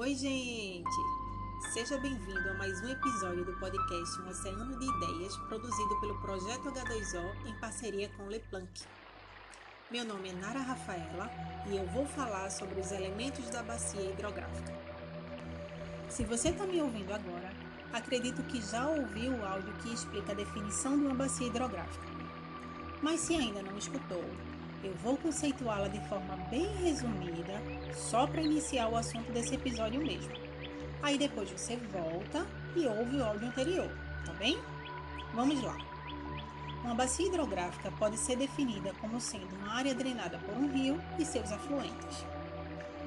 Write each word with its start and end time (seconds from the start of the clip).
Oi, 0.00 0.14
gente! 0.14 0.96
Seja 1.72 1.98
bem-vindo 1.98 2.48
a 2.50 2.54
mais 2.54 2.80
um 2.82 2.88
episódio 2.88 3.44
do 3.44 3.52
podcast 3.54 4.20
Um 4.20 4.28
Oceano 4.28 4.78
de 4.78 4.86
Ideias, 4.86 5.36
produzido 5.48 5.98
pelo 5.98 6.16
Projeto 6.20 6.70
H2O 6.70 7.48
em 7.48 7.58
parceria 7.58 8.08
com 8.10 8.28
Leplanc. 8.28 8.70
Meu 9.90 10.04
nome 10.04 10.28
é 10.28 10.32
Nara 10.34 10.60
Rafaela 10.60 11.28
e 11.66 11.76
eu 11.76 11.84
vou 11.88 12.06
falar 12.06 12.48
sobre 12.48 12.80
os 12.80 12.92
elementos 12.92 13.50
da 13.50 13.60
bacia 13.60 14.08
hidrográfica. 14.12 14.72
Se 16.08 16.22
você 16.22 16.50
está 16.50 16.64
me 16.64 16.80
ouvindo 16.80 17.12
agora, 17.12 17.52
acredito 17.92 18.44
que 18.44 18.62
já 18.62 18.86
ouviu 18.86 19.32
o 19.32 19.44
áudio 19.44 19.74
que 19.82 19.92
explica 19.92 20.30
a 20.30 20.36
definição 20.36 20.96
de 20.96 21.06
uma 21.06 21.14
bacia 21.16 21.48
hidrográfica. 21.48 22.06
Mas 23.02 23.18
se 23.18 23.34
ainda 23.34 23.62
não 23.62 23.76
escutou, 23.76 24.24
eu 24.82 24.94
vou 25.02 25.16
conceituá-la 25.16 25.88
de 25.88 26.00
forma 26.08 26.36
bem 26.50 26.66
resumida, 26.76 27.60
só 27.92 28.26
para 28.26 28.42
iniciar 28.42 28.88
o 28.88 28.96
assunto 28.96 29.32
desse 29.32 29.54
episódio 29.54 30.00
mesmo. 30.00 30.32
Aí 31.02 31.18
depois 31.18 31.50
você 31.50 31.76
volta 31.76 32.46
e 32.76 32.86
ouve 32.86 33.16
o 33.16 33.24
áudio 33.24 33.48
anterior, 33.48 33.90
tá 34.24 34.32
bem? 34.34 34.58
Vamos 35.34 35.62
lá. 35.62 35.76
Uma 36.84 36.94
bacia 36.94 37.26
hidrográfica 37.26 37.90
pode 37.98 38.16
ser 38.16 38.36
definida 38.36 38.92
como 39.00 39.20
sendo 39.20 39.54
uma 39.56 39.74
área 39.74 39.94
drenada 39.94 40.38
por 40.38 40.56
um 40.56 40.68
rio 40.72 41.00
e 41.18 41.24
seus 41.24 41.50
afluentes. 41.50 42.24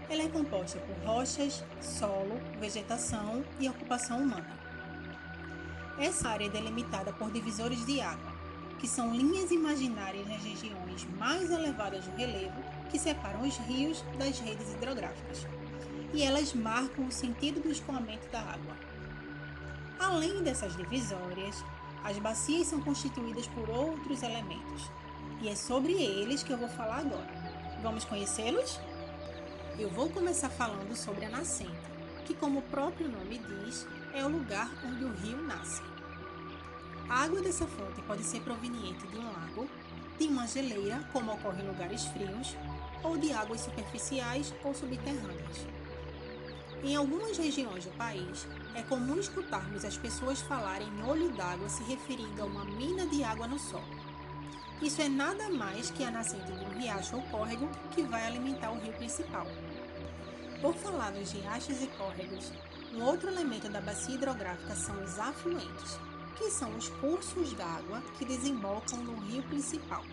Ela 0.09 0.23
é 0.23 0.27
composta 0.27 0.77
por 0.79 0.95
rochas, 1.05 1.63
solo, 1.81 2.37
vegetação 2.59 3.45
e 3.59 3.69
ocupação 3.69 4.21
humana. 4.21 4.59
Essa 5.97 6.29
área 6.29 6.47
é 6.47 6.49
delimitada 6.49 7.13
por 7.13 7.31
divisores 7.31 7.85
de 7.85 8.01
água, 8.01 8.30
que 8.81 8.87
são 8.87 9.13
linhas 9.13 9.51
imaginárias 9.51 10.27
nas 10.27 10.43
regiões 10.43 11.07
mais 11.19 11.51
elevadas 11.51 12.03
do 12.03 12.17
relevo 12.17 12.63
que 12.89 12.97
separam 12.97 13.47
os 13.47 13.55
rios 13.57 14.03
das 14.17 14.39
redes 14.39 14.73
hidrográficas, 14.73 15.45
e 16.11 16.23
elas 16.23 16.53
marcam 16.55 17.05
o 17.05 17.11
sentido 17.11 17.61
do 17.61 17.71
escoamento 17.71 18.27
da 18.31 18.39
água. 18.39 18.75
Além 19.99 20.41
dessas 20.41 20.75
divisórias, 20.75 21.63
as 22.03 22.17
bacias 22.17 22.67
são 22.67 22.81
constituídas 22.81 23.47
por 23.47 23.69
outros 23.69 24.23
elementos, 24.23 24.89
e 25.41 25.47
é 25.47 25.55
sobre 25.55 25.93
eles 25.93 26.41
que 26.41 26.51
eu 26.51 26.57
vou 26.57 26.69
falar 26.69 27.01
agora. 27.01 27.29
Vamos 27.83 28.03
conhecê-los? 28.03 28.79
Eu 29.77 29.91
vou 29.91 30.09
começar 30.09 30.49
falando 30.49 30.95
sobre 30.95 31.25
a 31.25 31.29
nascente, 31.29 31.71
que, 32.25 32.33
como 32.33 32.59
o 32.59 32.63
próprio 32.63 33.07
nome 33.07 33.37
diz, 33.37 33.87
é 34.11 34.25
o 34.25 34.29
lugar 34.29 34.69
onde 34.83 35.05
o 35.05 35.13
rio 35.13 35.37
nasce. 35.43 35.90
A 37.11 37.25
água 37.25 37.41
dessa 37.41 37.67
fonte 37.67 38.01
pode 38.03 38.23
ser 38.23 38.39
proveniente 38.39 39.05
de 39.05 39.17
um 39.17 39.33
lago, 39.33 39.67
de 40.17 40.27
uma 40.27 40.47
geleira, 40.47 41.05
como 41.11 41.33
ocorre 41.33 41.61
em 41.61 41.67
lugares 41.67 42.05
frios, 42.05 42.55
ou 43.03 43.17
de 43.17 43.33
águas 43.33 43.59
superficiais 43.59 44.53
ou 44.63 44.73
subterrâneas. 44.73 45.67
Em 46.81 46.95
algumas 46.95 47.37
regiões 47.37 47.83
do 47.83 47.91
país, 47.97 48.47
é 48.75 48.81
comum 48.83 49.19
escutarmos 49.19 49.83
as 49.83 49.97
pessoas 49.97 50.39
falarem 50.39 50.87
em 50.87 51.03
olho 51.03 51.29
d'água 51.33 51.67
se 51.67 51.83
referindo 51.83 52.43
a 52.43 52.45
uma 52.45 52.63
mina 52.63 53.05
de 53.05 53.25
água 53.25 53.45
no 53.45 53.59
solo. 53.59 53.99
Isso 54.81 55.01
é 55.01 55.09
nada 55.09 55.49
mais 55.49 55.91
que 55.91 56.05
a 56.05 56.11
nascente 56.11 56.49
de 56.49 56.63
um 56.63 56.79
riacho 56.79 57.17
ou 57.17 57.23
córrego 57.23 57.69
que 57.93 58.03
vai 58.03 58.25
alimentar 58.25 58.71
o 58.71 58.79
rio 58.79 58.93
principal. 58.93 59.45
Por 60.61 60.73
falar 60.75 61.11
nos 61.11 61.29
riachos 61.33 61.81
e 61.81 61.87
córregos, 61.87 62.53
um 62.93 63.03
outro 63.03 63.29
elemento 63.29 63.67
da 63.67 63.81
bacia 63.81 64.15
hidrográfica 64.15 64.75
são 64.75 65.03
os 65.03 65.19
afluentes, 65.19 65.99
que 66.35 66.49
são 66.49 66.75
os 66.75 66.89
cursos 66.89 67.53
d'água 67.53 68.01
que 68.17 68.25
desembocam 68.25 68.99
no 68.99 69.15
rio 69.19 69.43
principal. 69.43 70.03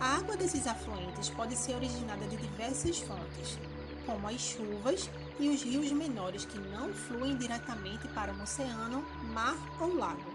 A 0.00 0.16
água 0.16 0.36
desses 0.36 0.66
afluentes 0.66 1.30
pode 1.30 1.56
ser 1.56 1.74
originada 1.74 2.26
de 2.26 2.36
diversas 2.36 2.98
fontes, 3.00 3.58
como 4.04 4.28
as 4.28 4.40
chuvas 4.40 5.10
e 5.38 5.48
os 5.48 5.62
rios 5.62 5.90
menores 5.92 6.44
que 6.44 6.58
não 6.58 6.92
fluem 6.92 7.36
diretamente 7.36 8.06
para 8.08 8.32
o 8.32 8.42
oceano, 8.42 9.04
mar 9.32 9.56
ou 9.80 9.94
lago. 9.96 10.32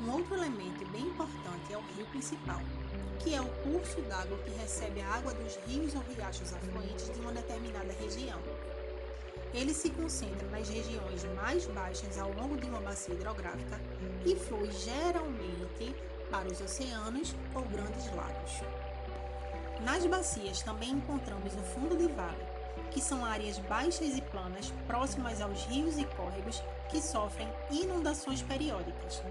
Um 0.00 0.10
outro 0.10 0.34
elemento 0.34 0.84
bem 0.90 1.02
importante 1.02 1.72
é 1.72 1.78
o 1.78 1.82
rio 1.96 2.06
principal, 2.06 2.60
que 3.20 3.34
é 3.34 3.40
o 3.40 3.48
curso 3.62 4.00
d'água 4.02 4.36
que 4.38 4.50
recebe 4.50 5.00
a 5.00 5.14
água 5.14 5.32
dos 5.34 5.56
rios 5.66 5.94
ou 5.94 6.02
riachos 6.02 6.52
afluentes 6.52 7.12
de 7.12 7.20
uma 7.20 7.32
determinada 7.32 7.92
região. 7.92 8.40
Ele 9.52 9.72
se 9.72 9.90
concentra 9.90 10.48
nas 10.48 10.68
regiões 10.68 11.24
mais 11.36 11.66
baixas 11.66 12.18
ao 12.18 12.32
longo 12.32 12.56
de 12.56 12.66
uma 12.66 12.80
bacia 12.80 13.14
hidrográfica 13.14 13.80
e 14.24 14.34
flui 14.34 14.70
geralmente 14.70 15.94
para 16.30 16.48
os 16.48 16.60
oceanos 16.60 17.34
ou 17.54 17.62
grandes 17.62 18.12
lagos. 18.14 18.62
Nas 19.80 20.04
bacias 20.06 20.62
também 20.62 20.90
encontramos 20.90 21.54
o 21.54 21.62
fundo 21.62 21.96
de 21.96 22.08
vale, 22.08 22.44
que 22.90 23.00
são 23.00 23.24
áreas 23.24 23.58
baixas 23.58 24.16
e 24.16 24.22
planas 24.22 24.72
próximas 24.86 25.40
aos 25.40 25.64
rios 25.66 25.98
e 25.98 26.04
córregos 26.04 26.62
que 26.88 27.00
sofrem 27.00 27.48
inundações 27.70 28.42
periódicas. 28.42 29.22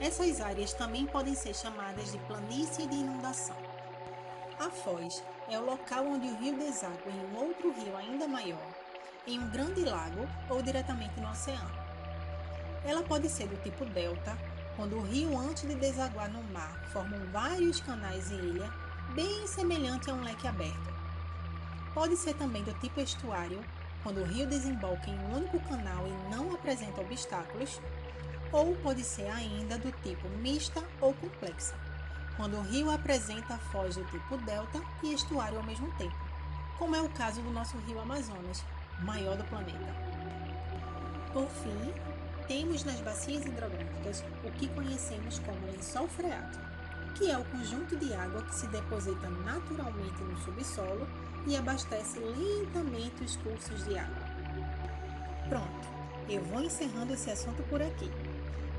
Essas 0.00 0.40
áreas 0.40 0.72
também 0.72 1.06
podem 1.06 1.34
ser 1.34 1.54
chamadas 1.54 2.12
de 2.12 2.18
planície 2.20 2.86
de 2.86 2.96
inundação. 2.96 3.56
A 4.58 4.70
foz 4.70 5.22
é 5.48 5.58
o 5.58 5.64
local 5.64 6.06
onde 6.06 6.28
o 6.28 6.36
rio 6.36 6.56
deságua 6.56 7.12
em 7.12 7.26
um 7.26 7.46
outro 7.46 7.72
rio 7.72 7.96
ainda 7.96 8.28
maior, 8.28 8.74
em 9.26 9.38
um 9.38 9.48
grande 9.50 9.84
lago 9.84 10.28
ou 10.48 10.62
diretamente 10.62 11.20
no 11.20 11.30
oceano. 11.30 11.70
Ela 12.84 13.02
pode 13.02 13.28
ser 13.28 13.46
do 13.46 13.56
tipo 13.62 13.84
delta, 13.84 14.36
quando 14.76 14.96
o 14.96 15.02
rio 15.02 15.38
antes 15.38 15.68
de 15.68 15.74
desaguar 15.74 16.30
no 16.30 16.42
mar 16.44 16.72
formam 16.92 17.20
vários 17.30 17.80
canais 17.80 18.30
e 18.30 18.34
ilha, 18.34 18.70
bem 19.14 19.46
semelhante 19.46 20.10
a 20.10 20.14
um 20.14 20.22
leque 20.22 20.48
aberto. 20.48 20.92
Pode 21.94 22.16
ser 22.16 22.34
também 22.34 22.64
do 22.64 22.72
tipo 22.80 23.00
estuário, 23.00 23.62
quando 24.02 24.20
o 24.20 24.24
rio 24.24 24.46
desemboca 24.46 25.08
em 25.08 25.18
um 25.18 25.36
único 25.36 25.60
canal 25.60 26.06
e 26.08 26.34
não 26.34 26.52
apresenta 26.54 27.00
obstáculos, 27.00 27.80
ou 28.50 28.74
pode 28.76 29.04
ser 29.04 29.30
ainda 29.30 29.78
do 29.78 29.92
tipo 30.02 30.28
mista 30.38 30.82
ou 31.00 31.14
complexa, 31.14 31.74
quando 32.36 32.56
o 32.56 32.62
rio 32.62 32.90
apresenta 32.90 33.58
foz 33.58 33.94
do 33.94 34.04
tipo 34.06 34.36
delta 34.38 34.80
e 35.02 35.14
estuário 35.14 35.58
ao 35.58 35.64
mesmo 35.64 35.90
tempo, 35.92 36.16
como 36.78 36.96
é 36.96 37.00
o 37.00 37.08
caso 37.10 37.40
do 37.40 37.50
nosso 37.50 37.76
rio 37.78 38.00
Amazonas, 38.00 38.64
maior 39.02 39.36
do 39.36 39.44
planeta. 39.44 39.94
Por 41.32 41.48
fim, 41.48 41.92
temos 42.46 42.84
nas 42.84 43.00
bacias 43.00 43.44
hidrográficas 43.46 44.24
o 44.44 44.50
que 44.52 44.68
conhecemos 44.68 45.38
como 45.40 45.66
lençol 45.66 46.08
freático, 46.08 46.64
que 47.14 47.30
é 47.30 47.38
o 47.38 47.44
conjunto 47.44 47.96
de 47.96 48.12
água 48.12 48.42
que 48.42 48.54
se 48.54 48.66
deposita 48.68 49.28
naturalmente 49.28 50.22
no 50.22 50.36
subsolo 50.38 51.06
e 51.46 51.56
abastece 51.56 52.18
lentamente 52.18 53.24
os 53.24 53.36
cursos 53.36 53.84
de 53.84 53.98
água. 53.98 54.22
Pronto, 55.48 55.88
eu 56.28 56.42
vou 56.44 56.62
encerrando 56.62 57.12
esse 57.14 57.30
assunto 57.30 57.62
por 57.64 57.82
aqui. 57.82 58.10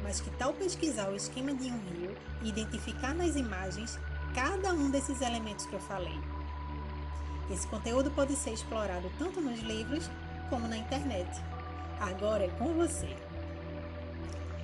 Mas 0.02 0.20
que 0.20 0.30
tal 0.32 0.54
pesquisar 0.54 1.10
o 1.10 1.16
esquema 1.16 1.54
de 1.54 1.68
um 1.68 1.80
rio 1.90 2.16
e 2.42 2.50
identificar 2.50 3.14
nas 3.14 3.36
imagens 3.36 3.98
cada 4.36 4.74
um 4.74 4.90
desses 4.90 5.22
elementos 5.22 5.66
que 5.66 5.74
eu 5.74 5.80
falei? 5.80 6.20
Esse 7.50 7.68
conteúdo 7.68 8.10
pode 8.12 8.36
ser 8.36 8.52
explorado 8.52 9.12
tanto 9.20 9.42
nos 9.42 9.60
livros 9.60 10.10
como 10.50 10.68
na 10.68 10.78
internet. 10.78 11.30
Agora 12.00 12.46
é 12.46 12.50
com 12.50 12.74
você. 12.74 13.16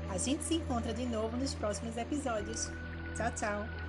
A 0.09 0.17
gente 0.17 0.43
se 0.43 0.55
encontra 0.55 0.93
de 0.93 1.05
novo 1.05 1.37
nos 1.37 1.53
próximos 1.53 1.95
episódios. 1.97 2.71
Tchau, 3.15 3.31
tchau! 3.35 3.88